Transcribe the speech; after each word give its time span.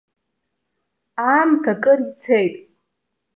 Аамҭа 1.29 1.73
кыр 1.83 1.99
цеит. 2.19 2.55